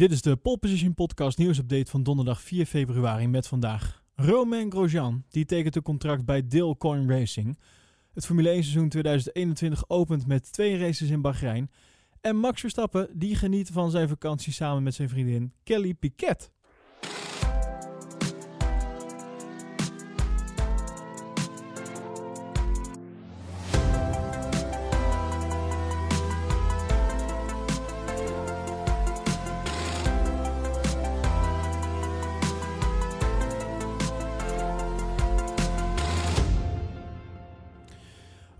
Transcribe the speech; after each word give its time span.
Dit 0.00 0.12
is 0.12 0.22
de 0.22 0.36
Pole 0.36 0.58
Position 0.58 0.94
Podcast 0.94 1.38
nieuwsupdate 1.38 1.90
van 1.90 2.02
donderdag 2.02 2.40
4 2.40 2.66
februari 2.66 3.28
met 3.28 3.46
vandaag. 3.46 4.02
Romain 4.14 4.70
Grosjean, 4.70 5.24
die 5.28 5.44
tekent 5.44 5.76
een 5.76 5.82
contract 5.82 6.24
bij 6.24 6.46
Dale 6.46 6.76
Racing. 7.06 7.58
Het 8.14 8.26
Formule 8.26 8.48
1 8.48 8.62
seizoen 8.62 8.88
2021 8.88 9.84
opent 9.88 10.26
met 10.26 10.52
twee 10.52 10.78
races 10.78 11.10
in 11.10 11.20
Bahrein. 11.20 11.70
En 12.20 12.36
Max 12.36 12.60
Verstappen, 12.60 13.08
die 13.18 13.34
geniet 13.34 13.70
van 13.70 13.90
zijn 13.90 14.08
vakantie 14.08 14.52
samen 14.52 14.82
met 14.82 14.94
zijn 14.94 15.08
vriendin 15.08 15.52
Kelly 15.64 15.94
Piquet. 15.94 16.50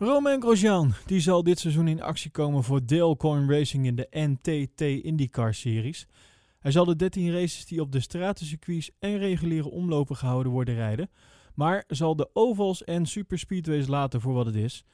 Romain 0.02 0.40
Grosjean 0.40 0.92
die 1.06 1.20
zal 1.20 1.42
dit 1.42 1.58
seizoen 1.58 1.88
in 1.88 2.02
actie 2.02 2.30
komen 2.30 2.64
voor 2.64 2.86
Dale 2.86 3.16
Coin 3.16 3.50
Racing 3.50 3.86
in 3.86 3.96
de 3.96 4.06
NTT 4.10 4.80
IndyCar 4.80 5.54
Series. 5.54 6.06
Hij 6.60 6.70
zal 6.70 6.84
de 6.84 6.96
13 6.96 7.32
races 7.32 7.66
die 7.66 7.80
op 7.80 7.92
de 7.92 8.00
stratencircuits 8.00 8.90
en 8.98 9.18
reguliere 9.18 9.70
omlopen 9.70 10.16
gehouden 10.16 10.52
worden 10.52 10.74
rijden, 10.74 11.10
maar 11.54 11.84
zal 11.86 12.16
de 12.16 12.30
ovals 12.32 12.84
en 12.84 13.06
superspeedways 13.06 13.86
laten 13.86 14.20
voor 14.20 14.32
wat 14.32 14.46
het 14.46 14.54
is. 14.54 14.84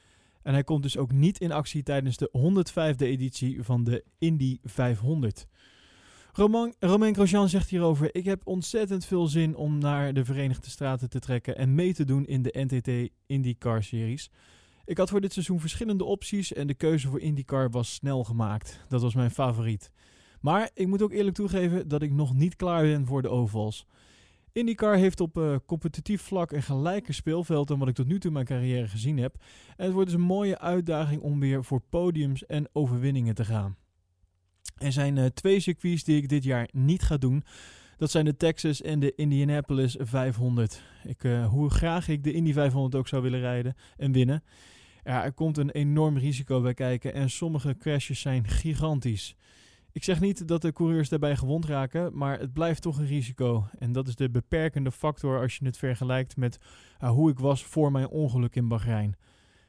En 0.41 0.53
hij 0.53 0.63
komt 0.63 0.83
dus 0.83 0.97
ook 0.97 1.11
niet 1.11 1.39
in 1.39 1.51
actie 1.51 1.83
tijdens 1.83 2.17
de 2.17 2.31
105e 2.37 2.97
editie 2.97 3.63
van 3.63 3.83
de 3.83 4.03
Indy 4.17 4.57
500. 4.63 5.47
Romain, 6.33 6.73
Romain 6.79 7.13
Grosjean 7.13 7.49
zegt 7.49 7.69
hierover: 7.69 8.15
Ik 8.15 8.25
heb 8.25 8.41
ontzettend 8.47 9.05
veel 9.05 9.27
zin 9.27 9.55
om 9.55 9.77
naar 9.77 10.13
de 10.13 10.25
Verenigde 10.25 10.69
Staten 10.69 11.09
te 11.09 11.19
trekken 11.19 11.57
en 11.57 11.75
mee 11.75 11.93
te 11.93 12.05
doen 12.05 12.25
in 12.25 12.41
de 12.41 12.65
NTT 12.67 13.13
IndyCar 13.25 13.83
Series. 13.83 14.29
Ik 14.87 14.97
had 14.97 15.09
voor 15.09 15.21
dit 15.21 15.33
seizoen 15.33 15.59
verschillende 15.59 16.03
opties 16.03 16.53
en 16.53 16.67
de 16.67 16.73
keuze 16.73 17.07
voor 17.07 17.19
IndyCar 17.19 17.69
was 17.69 17.93
snel 17.93 18.23
gemaakt. 18.23 18.85
Dat 18.89 19.01
was 19.01 19.15
mijn 19.15 19.31
favoriet. 19.31 19.91
Maar 20.41 20.69
ik 20.73 20.87
moet 20.87 21.01
ook 21.01 21.11
eerlijk 21.11 21.35
toegeven 21.35 21.87
dat 21.87 22.01
ik 22.01 22.11
nog 22.11 22.33
niet 22.33 22.55
klaar 22.55 22.81
ben 22.81 23.05
voor 23.05 23.21
de 23.21 23.29
ovals. 23.29 23.85
IndyCar 24.51 24.95
heeft 24.95 25.19
op 25.19 25.37
uh, 25.37 25.55
competitief 25.65 26.21
vlak 26.21 26.51
een 26.51 26.63
gelijker 26.63 27.13
speelveld 27.13 27.67
dan 27.67 27.79
wat 27.79 27.87
ik 27.87 27.95
tot 27.95 28.07
nu 28.07 28.19
toe 28.19 28.27
in 28.27 28.33
mijn 28.33 28.45
carrière 28.45 28.87
gezien 28.87 29.17
heb. 29.17 29.35
En 29.75 29.85
het 29.85 29.93
wordt 29.93 30.09
dus 30.09 30.19
een 30.19 30.25
mooie 30.25 30.59
uitdaging 30.59 31.21
om 31.21 31.39
weer 31.39 31.63
voor 31.63 31.81
podiums 31.89 32.45
en 32.45 32.69
overwinningen 32.73 33.35
te 33.35 33.45
gaan. 33.45 33.75
Er 34.77 34.91
zijn 34.91 35.15
uh, 35.15 35.25
twee 35.25 35.59
circuits 35.59 36.03
die 36.03 36.17
ik 36.17 36.29
dit 36.29 36.43
jaar 36.43 36.69
niet 36.71 37.01
ga 37.01 37.17
doen. 37.17 37.43
Dat 37.97 38.11
zijn 38.11 38.25
de 38.25 38.35
Texas 38.35 38.81
en 38.81 38.99
de 38.99 39.15
Indianapolis 39.15 39.95
500. 39.99 40.83
Ik, 41.03 41.23
uh, 41.23 41.47
hoe 41.47 41.69
graag 41.69 42.07
ik 42.07 42.23
de 42.23 42.33
Indy 42.33 42.53
500 42.53 42.95
ook 42.95 43.07
zou 43.07 43.21
willen 43.21 43.39
rijden 43.39 43.75
en 43.97 44.11
winnen. 44.11 44.43
Ja, 45.03 45.23
er 45.23 45.33
komt 45.33 45.57
een 45.57 45.69
enorm 45.69 46.17
risico 46.17 46.61
bij 46.61 46.73
kijken 46.73 47.13
en 47.13 47.29
sommige 47.29 47.77
crashes 47.77 48.19
zijn 48.19 48.47
gigantisch. 48.47 49.35
Ik 49.91 50.03
zeg 50.03 50.19
niet 50.19 50.47
dat 50.47 50.61
de 50.61 50.73
coureurs 50.73 51.09
daarbij 51.09 51.35
gewond 51.35 51.65
raken, 51.65 52.17
maar 52.17 52.39
het 52.39 52.53
blijft 52.53 52.81
toch 52.81 52.97
een 52.97 53.07
risico. 53.07 53.67
En 53.79 53.91
dat 53.91 54.07
is 54.07 54.15
de 54.15 54.29
beperkende 54.29 54.91
factor 54.91 55.39
als 55.41 55.55
je 55.55 55.65
het 55.65 55.77
vergelijkt 55.77 56.37
met 56.37 56.57
uh, 57.03 57.09
hoe 57.09 57.31
ik 57.31 57.39
was 57.39 57.63
voor 57.63 57.91
mijn 57.91 58.07
ongeluk 58.07 58.55
in 58.55 58.67
Bahrein. 58.67 59.15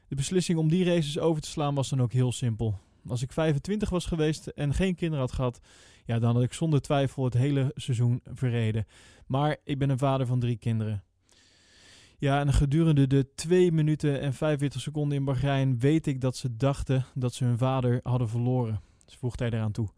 De 0.07 0.15
beslissing 0.15 0.57
om 0.57 0.69
die 0.69 0.85
races 0.85 1.19
over 1.19 1.41
te 1.41 1.49
slaan 1.49 1.75
was 1.75 1.89
dan 1.89 2.01
ook 2.01 2.13
heel 2.13 2.31
simpel. 2.31 2.79
Als 3.07 3.21
ik 3.21 3.31
25 3.31 3.89
was 3.89 4.05
geweest 4.05 4.47
en 4.47 4.73
geen 4.73 4.95
kinderen 4.95 5.25
had 5.25 5.33
gehad, 5.33 5.59
ja, 6.05 6.19
dan 6.19 6.33
had 6.33 6.43
ik 6.43 6.53
zonder 6.53 6.81
twijfel 6.81 7.23
het 7.23 7.33
hele 7.33 7.71
seizoen 7.75 8.21
verreden. 8.33 8.85
Maar 9.25 9.57
ik 9.63 9.77
ben 9.77 9.89
een 9.89 9.97
vader 9.97 10.25
van 10.27 10.39
drie 10.39 10.57
kinderen. 10.57 11.03
Ja, 12.17 12.39
en 12.39 12.53
gedurende 12.53 13.07
de 13.07 13.33
2 13.35 13.71
minuten 13.71 14.19
en 14.19 14.33
45 14.33 14.81
seconden 14.81 15.17
in 15.17 15.23
Bahrein 15.23 15.79
weet 15.79 16.07
ik 16.07 16.21
dat 16.21 16.37
ze 16.37 16.55
dachten 16.55 17.05
dat 17.15 17.33
ze 17.33 17.43
hun 17.43 17.57
vader 17.57 17.99
hadden 18.03 18.29
verloren. 18.29 18.81
Dus 19.05 19.15
voegt 19.15 19.39
hij 19.39 19.49
eraan 19.49 19.71
toe. 19.71 19.89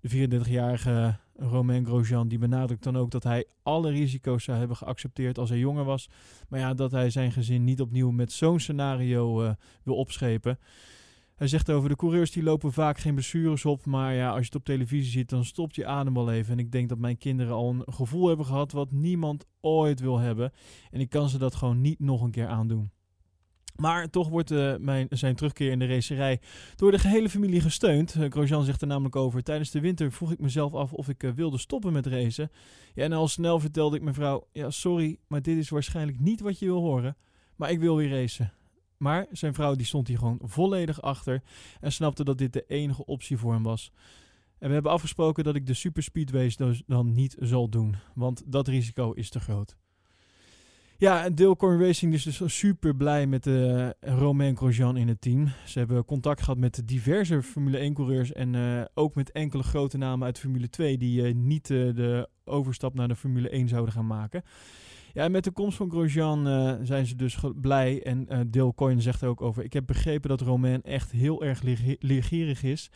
De 0.00 0.28
34-jarige 0.28 1.16
Romain 1.36 1.86
Grosjean 1.86 2.28
die 2.28 2.38
benadrukt 2.38 2.82
dan 2.82 2.96
ook 2.96 3.10
dat 3.10 3.22
hij 3.22 3.44
alle 3.62 3.90
risico's 3.90 4.44
zou 4.44 4.58
hebben 4.58 4.76
geaccepteerd 4.76 5.38
als 5.38 5.48
hij 5.48 5.58
jonger 5.58 5.84
was. 5.84 6.08
Maar 6.48 6.60
ja, 6.60 6.74
dat 6.74 6.90
hij 6.90 7.10
zijn 7.10 7.32
gezin 7.32 7.64
niet 7.64 7.80
opnieuw 7.80 8.10
met 8.10 8.32
zo'n 8.32 8.60
scenario 8.60 9.44
uh, 9.44 9.50
wil 9.82 9.96
opschepen. 9.96 10.58
Hij 11.38 11.48
zegt 11.48 11.70
over 11.70 11.88
de 11.88 11.96
coureurs 11.96 12.30
die 12.30 12.42
lopen 12.42 12.72
vaak 12.72 12.98
geen 12.98 13.14
blessures 13.14 13.64
op. 13.64 13.86
Maar 13.86 14.14
ja, 14.14 14.28
als 14.28 14.38
je 14.38 14.44
het 14.44 14.54
op 14.54 14.64
televisie 14.64 15.10
ziet, 15.10 15.28
dan 15.28 15.44
stopt 15.44 15.74
je 15.74 15.86
adem 15.86 16.16
al 16.16 16.32
even. 16.32 16.52
En 16.52 16.58
ik 16.58 16.72
denk 16.72 16.88
dat 16.88 16.98
mijn 16.98 17.18
kinderen 17.18 17.54
al 17.54 17.70
een 17.70 17.92
gevoel 17.94 18.28
hebben 18.28 18.46
gehad 18.46 18.72
wat 18.72 18.90
niemand 18.90 19.44
ooit 19.60 20.00
wil 20.00 20.18
hebben. 20.18 20.52
En 20.90 21.00
ik 21.00 21.10
kan 21.10 21.28
ze 21.28 21.38
dat 21.38 21.54
gewoon 21.54 21.80
niet 21.80 21.98
nog 22.00 22.22
een 22.22 22.30
keer 22.30 22.46
aandoen. 22.46 22.90
Maar 23.76 24.10
toch 24.10 24.28
wordt 24.28 24.50
uh, 24.50 24.76
mijn, 24.76 25.06
zijn 25.10 25.34
terugkeer 25.34 25.70
in 25.70 25.78
de 25.78 25.86
racerij 25.86 26.40
door 26.76 26.90
de 26.90 26.98
gehele 26.98 27.28
familie 27.28 27.60
gesteund. 27.60 28.14
Uh, 28.14 28.62
zegt 28.62 28.80
er 28.80 28.86
namelijk 28.86 29.16
over. 29.16 29.42
Tijdens 29.42 29.70
de 29.70 29.80
winter 29.80 30.12
vroeg 30.12 30.32
ik 30.32 30.40
mezelf 30.40 30.74
af 30.74 30.92
of 30.92 31.08
ik 31.08 31.22
uh, 31.22 31.30
wilde 31.30 31.58
stoppen 31.58 31.92
met 31.92 32.06
racen. 32.06 32.50
Ja, 32.94 33.04
en 33.04 33.12
al 33.12 33.28
snel 33.28 33.60
vertelde 33.60 33.96
ik 33.96 34.02
mijn 34.02 34.14
vrouw: 34.14 34.48
Ja, 34.52 34.70
sorry, 34.70 35.18
maar 35.26 35.42
dit 35.42 35.56
is 35.56 35.68
waarschijnlijk 35.68 36.20
niet 36.20 36.40
wat 36.40 36.58
je 36.58 36.66
wil 36.66 36.80
horen. 36.80 37.16
Maar 37.56 37.70
ik 37.70 37.80
wil 37.80 37.96
weer 37.96 38.10
racen. 38.10 38.52
Maar 38.98 39.26
zijn 39.30 39.54
vrouw 39.54 39.74
die 39.74 39.86
stond 39.86 40.08
hier 40.08 40.18
gewoon 40.18 40.38
volledig 40.42 41.02
achter 41.02 41.42
en 41.80 41.92
snapte 41.92 42.24
dat 42.24 42.38
dit 42.38 42.52
de 42.52 42.64
enige 42.66 43.04
optie 43.06 43.36
voor 43.36 43.52
hem 43.52 43.62
was. 43.62 43.92
En 44.58 44.68
we 44.68 44.74
hebben 44.74 44.92
afgesproken 44.92 45.44
dat 45.44 45.54
ik 45.54 45.66
de 45.66 45.74
superspeedways 45.74 46.56
dus 46.56 46.82
dan 46.86 47.12
niet 47.12 47.36
zal 47.38 47.68
doen, 47.68 47.96
want 48.14 48.42
dat 48.46 48.68
risico 48.68 49.12
is 49.12 49.30
te 49.30 49.40
groot. 49.40 49.76
Ja, 51.00 51.24
en 51.24 51.34
Dale 51.34 51.56
Racing 51.58 52.12
is 52.12 52.22
dus 52.22 52.58
super 52.58 52.96
blij 52.96 53.26
met 53.26 53.44
de 53.44 53.96
uh, 54.00 54.18
Romain 54.18 54.56
Grosjean 54.56 54.96
in 54.96 55.08
het 55.08 55.20
team. 55.20 55.48
Ze 55.66 55.78
hebben 55.78 56.04
contact 56.04 56.40
gehad 56.40 56.58
met 56.58 56.82
diverse 56.84 57.42
Formule 57.42 57.90
1-coureurs 57.90 58.32
en 58.32 58.54
uh, 58.54 58.82
ook 58.94 59.14
met 59.14 59.30
enkele 59.30 59.62
grote 59.62 59.98
namen 59.98 60.26
uit 60.26 60.38
Formule 60.38 60.68
2 60.68 60.98
die 60.98 61.22
uh, 61.22 61.34
niet 61.34 61.66
de 61.66 62.28
overstap 62.44 62.94
naar 62.94 63.08
de 63.08 63.16
Formule 63.16 63.48
1 63.48 63.68
zouden 63.68 63.92
gaan 63.92 64.06
maken. 64.06 64.42
Ja, 65.12 65.28
met 65.28 65.44
de 65.44 65.50
komst 65.50 65.76
van 65.76 65.90
Grosjean 65.90 66.48
uh, 66.48 66.74
zijn 66.82 67.06
ze 67.06 67.16
dus 67.16 67.38
blij. 67.54 68.02
En 68.02 68.28
uh, 68.52 68.68
Coyne 68.74 69.00
zegt 69.00 69.24
ook 69.24 69.40
over. 69.40 69.64
Ik 69.64 69.72
heb 69.72 69.86
begrepen 69.86 70.28
dat 70.28 70.40
Romain 70.40 70.82
echt 70.82 71.10
heel 71.10 71.44
erg 71.44 71.62
leergierig 71.98 72.62
is. 72.62 72.90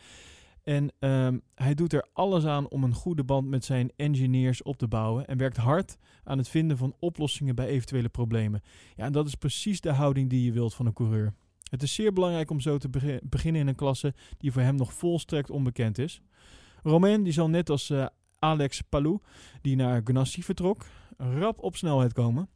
En 0.63 0.91
um, 0.99 1.41
hij 1.55 1.73
doet 1.73 1.93
er 1.93 2.07
alles 2.13 2.45
aan 2.45 2.69
om 2.69 2.83
een 2.83 2.93
goede 2.93 3.23
band 3.23 3.47
met 3.47 3.65
zijn 3.65 3.91
engineers 3.95 4.61
op 4.61 4.77
te 4.77 4.87
bouwen. 4.87 5.27
En 5.27 5.37
werkt 5.37 5.57
hard 5.57 5.97
aan 6.23 6.37
het 6.37 6.49
vinden 6.49 6.77
van 6.77 6.95
oplossingen 6.99 7.55
bij 7.55 7.67
eventuele 7.67 8.09
problemen. 8.09 8.61
Ja, 8.95 9.05
en 9.05 9.11
dat 9.11 9.27
is 9.27 9.35
precies 9.35 9.81
de 9.81 9.91
houding 9.91 10.29
die 10.29 10.45
je 10.45 10.51
wilt 10.51 10.73
van 10.73 10.85
een 10.85 10.93
coureur. 10.93 11.33
Het 11.69 11.83
is 11.83 11.93
zeer 11.93 12.13
belangrijk 12.13 12.49
om 12.49 12.59
zo 12.59 12.77
te 12.77 12.89
be 12.89 13.21
beginnen 13.23 13.61
in 13.61 13.67
een 13.67 13.75
klasse 13.75 14.13
die 14.37 14.51
voor 14.51 14.61
hem 14.61 14.75
nog 14.75 14.93
volstrekt 14.93 15.49
onbekend 15.49 15.97
is. 15.97 16.21
Romain 16.83 17.23
die 17.23 17.33
zal 17.33 17.49
net 17.49 17.69
als 17.69 17.89
uh, 17.89 18.05
Alex 18.43 18.81
Palou, 18.81 19.19
die 19.61 19.75
naar 19.75 20.01
Ganassi 20.03 20.43
vertrok, 20.43 20.85
rap 21.17 21.63
op 21.63 21.75
snelheid 21.75 22.13
komen. 22.13 22.49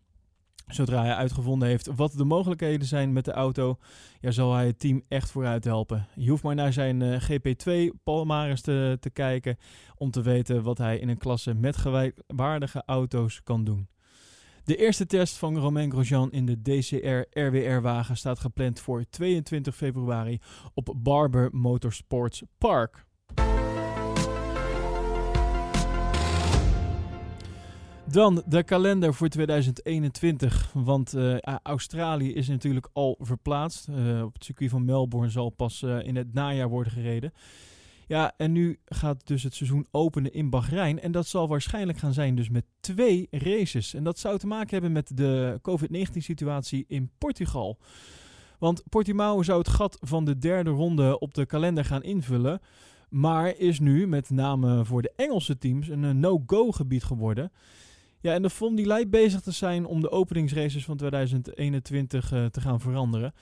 Zodra 0.68 1.02
hij 1.02 1.14
uitgevonden 1.14 1.68
heeft 1.68 1.90
wat 1.96 2.12
de 2.12 2.24
mogelijkheden 2.24 2.88
zijn 2.88 3.14
met 3.14 3.26
de 3.26 3.32
auto, 3.32 3.78
ja, 4.20 4.32
zal 4.32 4.54
hij 4.54 4.66
het 4.66 4.80
team 4.80 5.02
echt 5.08 5.32
vooruit 5.32 5.64
helpen. 5.64 6.08
Je 6.16 6.30
hoeft 6.30 6.44
maar 6.44 6.56
naar 6.56 6.74
zijn 6.74 7.02
uh, 7.02 7.22
GP2 7.22 7.96
Palmares 8.04 8.62
te, 8.62 8.98
te 9.00 9.10
kijken 9.10 9.58
om 9.96 10.12
te 10.12 10.22
weten 10.22 10.64
wat 10.64 10.78
hij 10.78 11.00
in 11.00 11.10
een 11.10 11.18
klasse 11.18 11.54
met 11.54 11.78
gelijkwaardige 11.78 12.84
auto's 12.86 13.44
kan 13.44 13.64
doen. 13.64 13.88
De 14.64 14.76
eerste 14.76 15.06
test 15.06 15.38
van 15.38 15.58
Romain 15.58 15.92
Grosjean 15.92 16.32
in 16.32 16.46
de 16.46 16.62
DCR 16.62 17.40
RWR-wagen 17.40 18.18
staat 18.18 18.40
gepland 18.40 18.80
voor 18.80 19.04
22 19.10 19.76
februari 19.76 20.40
op 20.74 20.94
Barber 20.98 21.50
Motorsports 21.52 22.44
Park. 22.58 23.06
Dan 28.12 28.44
de 28.46 28.64
kalender 28.64 29.14
voor 29.14 29.28
2021. 29.28 30.72
Want 30.74 31.16
uh, 31.16 31.38
Australië 31.64 32.34
is 32.34 32.48
natuurlijk 32.48 32.90
al 32.94 33.18
verplaatst. 33.20 33.88
Uh, 33.88 34.24
op 34.24 34.34
het 34.34 34.44
circuit 34.44 34.70
van 34.70 34.86
Melbourne 34.86 35.30
zal 35.30 35.50
pas 35.50 35.82
uh, 35.82 36.04
in 36.04 36.16
het 36.16 36.34
najaar 36.34 36.70
worden 36.70 36.94
gereden. 36.94 37.34
Ja, 38.08 38.34
en 38.38 38.52
nu 38.52 38.80
gaat 38.86 39.28
dus 39.28 39.44
het 39.44 39.56
seizoen 39.56 39.88
openen 39.92 40.34
in 40.34 40.50
Bahrein. 40.50 41.00
En 41.00 41.12
dat 41.12 41.28
zal 41.28 41.48
waarschijnlijk 41.48 41.98
gaan 41.98 42.14
zijn 42.14 42.36
dus 42.36 42.50
met 42.50 42.66
twee 42.80 43.28
races. 43.32 43.94
En 43.94 44.04
dat 44.04 44.20
zou 44.20 44.38
te 44.38 44.48
maken 44.48 44.72
hebben 44.72 44.92
met 44.92 45.18
de 45.18 45.60
COVID-19-situatie 45.62 46.86
in 46.88 47.12
Portugal. 47.18 47.78
Want 48.60 48.84
Portimao 48.90 49.44
zou 49.44 49.58
het 49.58 49.70
gat 49.70 49.98
van 50.02 50.26
de 50.26 50.38
derde 50.38 50.70
ronde 50.70 51.20
op 51.20 51.34
de 51.34 51.46
kalender 51.46 51.86
gaan 51.86 52.04
invullen. 52.04 52.60
Maar 53.10 53.58
is 53.58 53.80
nu, 53.80 54.08
met 54.08 54.30
name 54.30 54.86
voor 54.86 55.02
de 55.02 55.14
Engelse 55.16 55.58
teams, 55.58 55.88
een 55.88 56.20
no-go 56.20 56.72
gebied 56.72 57.04
geworden. 57.04 57.52
Ja, 58.22 58.34
en 58.34 58.42
de 58.42 58.50
FOM 58.50 58.76
die 58.76 58.86
lijkt 58.86 59.10
bezig 59.10 59.42
te 59.42 59.52
zijn 59.52 59.86
om 59.86 60.02
de 60.02 60.12
openingsraces 60.12 60.86
van 60.86 60.98
2021 60.98 62.32
uh, 62.32 62.46
te 62.46 62.62
gaan 62.62 62.80
veranderen. 62.80 63.34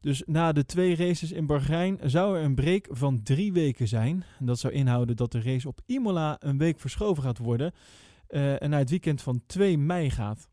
Dus 0.00 0.22
na 0.26 0.52
de 0.52 0.64
twee 0.64 0.96
races 0.96 1.32
in 1.32 1.46
Bahrein 1.46 1.98
zou 2.04 2.38
er 2.38 2.44
een 2.44 2.54
break 2.54 2.86
van 2.90 3.22
drie 3.22 3.52
weken 3.52 3.88
zijn. 3.88 4.24
Dat 4.38 4.58
zou 4.58 4.72
inhouden 4.72 5.16
dat 5.16 5.32
de 5.32 5.42
race 5.42 5.68
op 5.68 5.80
Imola 5.86 6.36
een 6.40 6.58
week 6.58 6.80
verschoven 6.80 7.22
gaat 7.22 7.38
worden 7.38 7.72
uh, 8.30 8.62
en 8.62 8.70
naar 8.70 8.78
het 8.78 8.90
weekend 8.90 9.22
van 9.22 9.42
2 9.46 9.78
mei 9.78 10.10
gaat. 10.10 10.48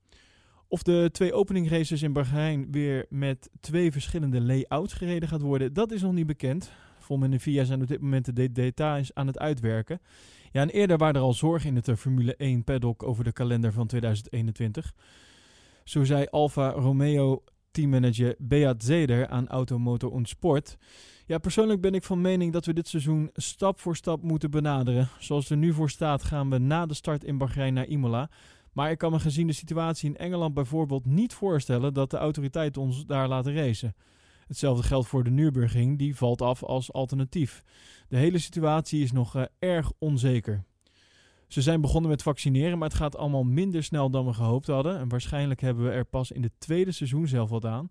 Of 0.67 0.83
de 0.83 1.09
twee 1.11 1.33
openingraces 1.33 2.01
in 2.01 2.13
Bahrein 2.13 2.71
weer 2.71 3.05
met 3.09 3.49
twee 3.59 3.91
verschillende 3.91 4.41
layouts 4.41 4.93
gereden 4.93 5.29
gaat 5.29 5.41
worden, 5.41 5.73
dat 5.73 5.91
is 5.91 6.01
nog 6.01 6.13
niet 6.13 6.25
bekend. 6.25 6.71
FOM 7.05 7.23
en 7.23 7.39
VIA 7.39 7.63
zijn 7.63 7.81
op 7.81 7.87
dit 7.87 8.01
moment 8.01 8.35
de 8.35 8.51
details 8.51 9.13
aan 9.13 9.27
het 9.27 9.39
uitwerken. 9.39 9.99
Ja, 10.51 10.61
en 10.61 10.69
eerder 10.69 10.97
waren 10.97 11.15
er 11.15 11.21
al 11.21 11.33
zorgen 11.33 11.69
in 11.69 11.75
het 11.75 11.87
eh, 11.87 11.95
Formule 11.95 12.35
1 12.35 12.63
paddock 12.63 13.03
over 13.03 13.23
de 13.23 13.31
kalender 13.31 13.73
van 13.73 13.87
2021. 13.87 14.93
Zo 15.83 16.03
zei 16.03 16.25
Alfa 16.29 16.69
Romeo 16.69 17.43
teammanager 17.71 18.35
Beat 18.37 18.83
Zeder 18.83 19.27
aan 19.27 19.47
Automotor 19.47 20.11
und 20.11 20.27
Sport. 20.27 20.77
Ja, 21.25 21.37
persoonlijk 21.37 21.81
ben 21.81 21.93
ik 21.93 22.03
van 22.03 22.21
mening 22.21 22.53
dat 22.53 22.65
we 22.65 22.73
dit 22.73 22.87
seizoen 22.87 23.29
stap 23.33 23.79
voor 23.79 23.95
stap 23.95 24.21
moeten 24.21 24.51
benaderen. 24.51 25.09
Zoals 25.19 25.49
er 25.49 25.57
nu 25.57 25.73
voor 25.73 25.89
staat 25.89 26.23
gaan 26.23 26.49
we 26.49 26.57
na 26.57 26.85
de 26.85 26.93
start 26.93 27.23
in 27.23 27.37
Bahrein 27.37 27.73
naar 27.73 27.87
Imola. 27.87 28.29
Maar 28.71 28.91
ik 28.91 28.97
kan 28.97 29.11
me 29.11 29.19
gezien 29.19 29.47
de 29.47 29.53
situatie 29.53 30.09
in 30.09 30.17
Engeland 30.17 30.53
bijvoorbeeld 30.53 31.05
niet 31.05 31.33
voorstellen 31.33 31.93
dat 31.93 32.11
de 32.11 32.17
autoriteiten 32.17 32.81
ons 32.81 33.05
daar 33.05 33.27
laten 33.27 33.55
racen. 33.55 33.95
Hetzelfde 34.47 34.83
geldt 34.83 35.07
voor 35.07 35.23
de 35.23 35.29
Nürburgring, 35.29 35.97
die 35.97 36.15
valt 36.15 36.41
af 36.41 36.63
als 36.63 36.93
alternatief. 36.93 37.63
De 38.07 38.17
hele 38.17 38.37
situatie 38.37 39.03
is 39.03 39.11
nog 39.11 39.35
uh, 39.35 39.43
erg 39.59 39.91
onzeker. 39.99 40.63
Ze 41.47 41.61
zijn 41.61 41.81
begonnen 41.81 42.09
met 42.09 42.21
vaccineren, 42.21 42.77
maar 42.77 42.87
het 42.87 42.97
gaat 42.97 43.17
allemaal 43.17 43.43
minder 43.43 43.83
snel 43.83 44.09
dan 44.09 44.25
we 44.25 44.33
gehoopt 44.33 44.67
hadden. 44.67 44.99
En 44.99 45.09
waarschijnlijk 45.09 45.61
hebben 45.61 45.83
we 45.83 45.91
er 45.91 46.05
pas 46.05 46.31
in 46.31 46.43
het 46.43 46.53
tweede 46.57 46.91
seizoen 46.91 47.27
zelf 47.27 47.49
wat 47.49 47.65
aan. 47.65 47.89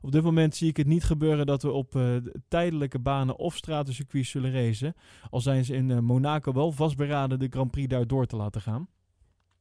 Op 0.00 0.12
dit 0.12 0.22
moment 0.22 0.54
zie 0.54 0.68
ik 0.68 0.76
het 0.76 0.86
niet 0.86 1.04
gebeuren 1.04 1.46
dat 1.46 1.62
we 1.62 1.70
op 1.70 1.94
uh, 1.94 2.16
tijdelijke 2.48 2.98
banen 2.98 3.38
of 3.38 3.56
stratencircuits 3.56 4.30
zullen 4.30 4.52
racen. 4.52 4.94
Al 5.30 5.40
zijn 5.40 5.64
ze 5.64 5.74
in 5.74 5.88
uh, 5.88 5.98
Monaco 5.98 6.52
wel 6.52 6.72
vastberaden 6.72 7.38
de 7.38 7.46
Grand 7.50 7.70
Prix 7.70 7.88
daar 7.88 8.06
door 8.06 8.26
te 8.26 8.36
laten 8.36 8.60
gaan. 8.60 8.88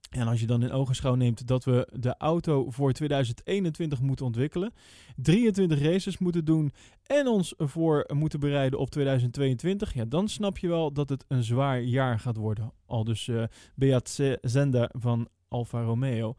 En 0.10 0.28
als 0.28 0.40
je 0.40 0.46
dan 0.46 0.64
in 0.64 0.72
ogenschouw 0.72 1.16
neemt 1.16 1.48
dat 1.48 1.64
we 1.64 1.88
de 1.94 2.16
auto 2.18 2.72
voor 2.72 2.92
2021 2.92 4.02
moeten 4.02 4.26
ontwikkelen, 4.26 4.74
23 5.16 5.82
races 5.82 6.18
moeten 6.18 6.46
doen 6.46 6.72
en 7.04 7.28
ons 7.28 7.56
ervoor 7.56 8.10
moeten 8.14 8.40
bereiden 8.40 8.80
op 8.80 8.90
2022, 8.90 9.94
ja, 9.94 10.06
dan 10.06 10.28
snap 10.28 10.58
je 10.58 10.68
wel 10.68 10.94
dat 10.94 11.10
het 11.10 11.26
een 11.28 11.44
zwaar 11.44 11.82
jaar 11.82 12.20
gaat 12.20 12.38
worden. 12.38 12.72
Al 12.86 13.04
dus 13.04 13.28
uh, 13.28 13.44
Beat 13.76 14.20
Zenda 14.42 14.90
van 14.94 15.28
Alfa 15.48 15.82
Romeo. 15.82 16.36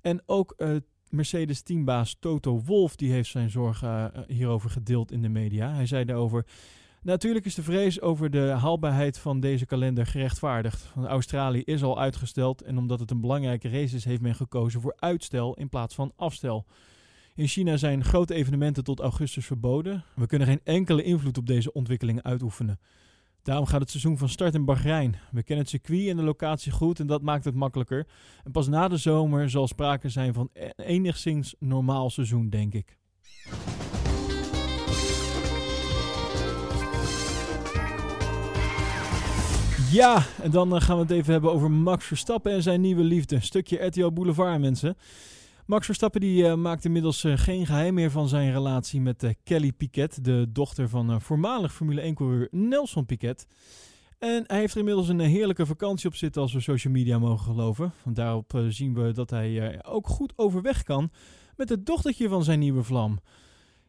En 0.00 0.22
ook 0.26 0.54
uh, 0.56 0.76
Mercedes 1.08 1.62
teambaas 1.62 2.16
Toto 2.20 2.60
Wolf 2.60 2.96
die 2.96 3.12
heeft 3.12 3.30
zijn 3.30 3.50
zorgen 3.50 4.12
uh, 4.16 4.22
hierover 4.26 4.70
gedeeld 4.70 5.12
in 5.12 5.22
de 5.22 5.28
media. 5.28 5.74
Hij 5.74 5.86
zei 5.86 6.04
daarover... 6.04 6.46
Natuurlijk 7.04 7.44
is 7.44 7.54
de 7.54 7.62
vrees 7.62 8.00
over 8.00 8.30
de 8.30 8.48
haalbaarheid 8.48 9.18
van 9.18 9.40
deze 9.40 9.66
kalender 9.66 10.06
gerechtvaardigd. 10.06 10.92
Australië 11.06 11.62
is 11.64 11.82
al 11.82 12.00
uitgesteld 12.00 12.62
en 12.62 12.78
omdat 12.78 13.00
het 13.00 13.10
een 13.10 13.20
belangrijke 13.20 13.68
race 13.68 13.96
is, 13.96 14.04
heeft 14.04 14.20
men 14.20 14.34
gekozen 14.34 14.80
voor 14.80 14.94
uitstel 14.98 15.54
in 15.54 15.68
plaats 15.68 15.94
van 15.94 16.12
afstel. 16.16 16.66
In 17.34 17.46
China 17.46 17.76
zijn 17.76 18.04
grote 18.04 18.34
evenementen 18.34 18.84
tot 18.84 19.00
augustus 19.00 19.46
verboden. 19.46 20.04
We 20.14 20.26
kunnen 20.26 20.48
geen 20.48 20.60
enkele 20.64 21.02
invloed 21.02 21.38
op 21.38 21.46
deze 21.46 21.72
ontwikkelingen 21.72 22.24
uitoefenen. 22.24 22.80
Daarom 23.42 23.66
gaat 23.66 23.80
het 23.80 23.90
seizoen 23.90 24.18
van 24.18 24.28
start 24.28 24.54
in 24.54 24.64
Bahrein. 24.64 25.16
We 25.30 25.42
kennen 25.42 25.64
het 25.64 25.74
circuit 25.74 26.08
en 26.08 26.16
de 26.16 26.22
locatie 26.22 26.72
goed 26.72 27.00
en 27.00 27.06
dat 27.06 27.22
maakt 27.22 27.44
het 27.44 27.54
makkelijker. 27.54 28.06
En 28.44 28.52
pas 28.52 28.68
na 28.68 28.88
de 28.88 28.96
zomer 28.96 29.50
zal 29.50 29.68
sprake 29.68 30.08
zijn 30.08 30.34
van 30.34 30.50
een 30.52 30.72
enigszins 30.76 31.54
normaal 31.58 32.10
seizoen, 32.10 32.50
denk 32.50 32.74
ik. 32.74 32.96
Ja, 39.94 40.26
en 40.42 40.50
dan 40.50 40.74
uh, 40.74 40.80
gaan 40.80 40.96
we 40.96 41.02
het 41.02 41.10
even 41.10 41.32
hebben 41.32 41.52
over 41.52 41.70
Max 41.70 42.06
Verstappen 42.06 42.52
en 42.52 42.62
zijn 42.62 42.80
nieuwe 42.80 43.02
liefde. 43.02 43.40
Stukje 43.40 43.84
RTL 43.84 44.12
Boulevard, 44.12 44.60
mensen. 44.60 44.96
Max 45.66 45.86
Verstappen 45.86 46.20
die, 46.20 46.42
uh, 46.42 46.54
maakt 46.54 46.84
inmiddels 46.84 47.24
uh, 47.24 47.36
geen 47.36 47.66
geheim 47.66 47.94
meer 47.94 48.10
van 48.10 48.28
zijn 48.28 48.52
relatie 48.52 49.00
met 49.00 49.34
Kelly 49.44 49.72
Piquet, 49.72 50.18
de 50.22 50.46
dochter 50.52 50.88
van 50.88 51.20
voormalig 51.20 51.74
Formule 51.74 52.12
1-coureur 52.12 52.48
Nelson 52.50 53.06
Piquet. 53.06 53.46
En 54.18 54.44
hij 54.46 54.58
heeft 54.58 54.72
er 54.72 54.78
inmiddels 54.78 55.08
een 55.08 55.20
heerlijke 55.20 55.66
vakantie 55.66 56.08
op 56.08 56.14
zitten 56.14 56.42
als 56.42 56.52
we 56.52 56.60
social 56.60 56.92
media 56.92 57.18
mogen 57.18 57.44
geloven. 57.44 57.92
Want 58.02 58.16
daarop 58.16 58.64
zien 58.68 58.94
we 58.94 59.12
dat 59.12 59.30
hij 59.30 59.84
ook 59.84 60.08
goed 60.08 60.32
overweg 60.36 60.82
kan 60.82 61.10
met 61.56 61.68
het 61.68 61.86
dochtertje 61.86 62.28
van 62.28 62.44
zijn 62.44 62.58
nieuwe 62.58 62.82
vlam. 62.82 63.18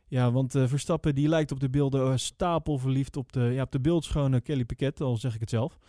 Ja, 0.08 0.32
want 0.32 0.56
uh, 0.56 0.68
Verstappen 0.68 1.16
die 1.16 1.28
lijkt 1.28 1.52
op 1.52 1.60
de 1.60 1.70
beelden 1.70 2.20
stapel 2.20 2.78
verliefd 2.78 3.18
op 3.18 3.34
de, 3.34 3.40
ja, 3.40 3.62
op 3.62 3.72
de 3.72 3.80
beeldschone 3.80 4.42
Kelly 4.42 4.66
Piquet, 4.66 5.02
al 5.02 5.18
zeg 5.18 5.34
ik 5.34 5.40
het 5.40 5.50
zelf. 5.50 5.80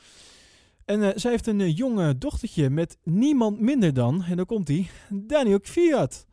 En 0.85 1.01
uh, 1.01 1.09
zij 1.15 1.31
heeft 1.31 1.47
een 1.47 1.71
jonge 1.71 2.19
dochtertje 2.19 2.71
met 2.71 2.99
niemand 3.03 3.61
minder 3.61 3.95
dan, 3.95 4.23
en 4.23 4.37
dan 4.37 4.47
komt 4.47 4.69
hij, 4.69 4.87
Daniel 5.11 5.59
Fiat. 5.63 6.27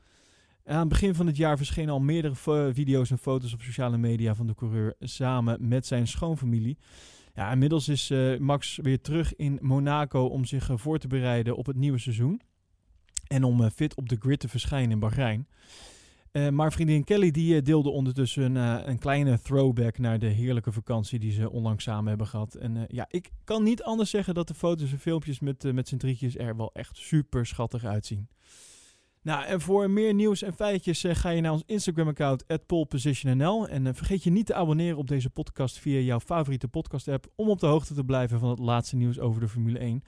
aan 0.66 0.80
het 0.80 0.90
begin 0.90 1.16
van 1.16 1.28
het 1.28 1.38
jaar 1.38 1.58
verschenen 1.58 1.94
al 1.94 2.00
meerdere 2.00 2.74
video's 2.74 3.12
en 3.12 3.18
foto's 3.18 3.54
op 3.54 3.62
sociale 3.62 3.98
media 3.98 4.36
van 4.36 4.48
de 4.48 4.56
coureur 4.56 4.96
samen 5.00 5.68
met 5.68 5.86
zijn 5.86 6.08
schoonfamilie. 6.08 6.78
Ja, 7.36 7.52
inmiddels 7.52 7.88
is 7.88 8.14
Max 8.40 8.80
weer 8.82 9.02
terug 9.02 9.36
in 9.36 9.60
Monaco 9.62 10.26
om 10.26 10.46
zich 10.46 10.70
voor 10.74 10.98
te 11.00 11.08
bereiden 11.08 11.56
op 11.56 11.66
het 11.66 11.76
nieuwe 11.76 11.98
seizoen. 11.98 12.42
En 13.28 13.44
om 13.44 13.70
fit 13.70 13.96
op 13.96 14.10
de 14.10 14.18
grid 14.20 14.40
te 14.40 14.48
verschijnen 14.48 14.92
in 14.92 15.00
Bahrein. 15.00 15.48
Uh, 16.34 16.50
maar 16.50 16.72
vriendin 16.72 17.04
Kelly 17.04 17.32
die 17.32 17.56
uh, 17.56 17.62
deelde 17.62 17.90
ondertussen 17.90 18.56
uh, 18.56 18.80
een 18.84 19.00
kleine 19.00 19.40
throwback 19.42 19.98
naar 19.98 20.20
de 20.20 20.26
heerlijke 20.26 20.72
vakantie 20.72 21.20
die 21.20 21.32
ze 21.32 21.52
onlangs 21.52 21.84
samen 21.84 22.08
hebben 22.08 22.28
gehad. 22.28 22.56
En 22.56 22.86
ja, 22.88 23.06
ik 23.10 23.32
kan 23.44 23.64
niet 23.64 23.84
anders 23.84 24.10
zeggen 24.10 24.34
dat 24.34 24.48
de 24.48 24.54
foto's 24.54 24.92
en 24.92 25.00
filmpjes 25.00 25.40
met, 25.40 25.74
met 25.74 25.88
z'n 25.88 25.98
drietjes 25.98 26.38
er 26.38 26.56
wel 26.58 26.70
echt 26.74 26.98
super 26.98 27.46
schattig 27.46 27.86
uitzien. 27.86 28.28
Nou, 29.22 29.46
en 29.46 29.62
voor 29.62 29.90
meer 29.90 30.14
nieuws 30.14 30.42
en 30.42 30.54
feitjes 30.54 31.04
ga 31.08 31.30
je 31.30 31.42
naar 31.42 31.52
ons 31.52 31.64
Instagram-account, 31.66 32.46
polepositionnl. 32.66 33.68
En 33.68 33.96
vergeet 33.96 34.24
je 34.24 34.32
niet 34.32 34.46
te 34.46 34.54
abonneren 34.54 34.98
op 34.98 35.08
deze 35.08 35.30
podcast 35.30 35.80
via 35.80 36.00
jouw 36.00 36.20
favoriete 36.20 36.68
podcast-app 36.68 37.28
om 37.36 37.50
op 37.50 37.60
de 37.60 37.66
hoogte 37.66 37.94
te 37.94 38.04
blijven 38.04 38.40
van 38.40 38.50
het 38.50 38.60
laatste 38.60 38.96
nieuws 38.96 39.20
over 39.20 39.42
de 39.42 39.48
Formule 39.48 39.80
1. 39.80 40.04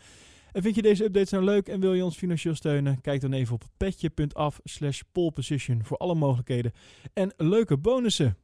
En 0.56 0.62
vind 0.62 0.76
je 0.76 0.82
deze 0.82 1.04
updates 1.04 1.32
nou 1.32 1.44
leuk 1.44 1.68
en 1.68 1.80
wil 1.80 1.94
je 1.94 2.04
ons 2.04 2.18
financieel 2.18 2.56
steunen? 2.56 3.02
Kijk 3.02 3.22
dan 3.22 3.34
even 3.34 3.54
op 3.54 3.64
petje.af 3.78 4.60
slash 4.64 5.02
poleposition 5.12 5.84
voor 5.84 5.98
alle 5.98 6.16
mogelijkheden 6.16 6.72
en 7.14 7.34
leuke 7.38 7.78
bonussen. 7.78 8.38